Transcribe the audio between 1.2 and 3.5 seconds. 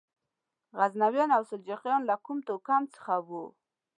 او سلجوقیان له کوم توکم څخه وو؟